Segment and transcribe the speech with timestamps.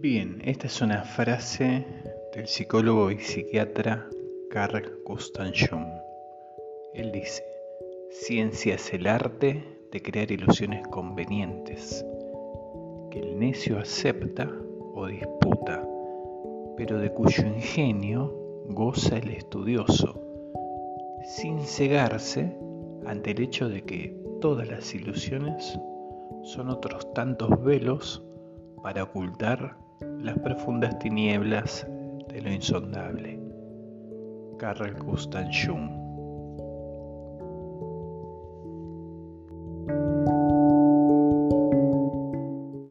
[0.00, 1.86] Bien, esta es una frase
[2.34, 4.06] del psicólogo y psiquiatra
[4.50, 5.86] Carl Gustav Jung.
[6.92, 7.42] Él dice,
[8.10, 12.04] ciencia es el arte de crear ilusiones convenientes,
[13.10, 14.50] que el necio acepta
[14.94, 15.86] o disputa,
[16.76, 18.34] pero de cuyo ingenio
[18.68, 20.20] goza el estudioso,
[21.24, 22.54] sin cegarse
[23.06, 25.78] ante el hecho de que todas las ilusiones
[26.42, 28.22] son otros tantos velos
[28.82, 29.83] para ocultar
[30.20, 31.86] las profundas tinieblas
[32.28, 33.40] de lo insondable.
[34.58, 36.03] Carl Gustav Jung